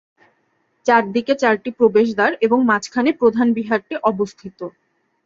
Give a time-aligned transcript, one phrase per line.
[0.85, 4.59] চারদিকে চারটি প্রবেশদ্বার এবং মাঝখানে প্রধান বিহারটি অবস্থিত।